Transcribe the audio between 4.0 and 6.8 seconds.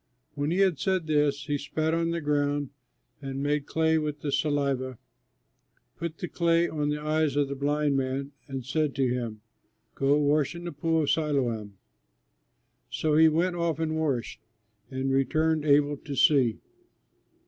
the saliva, put the clay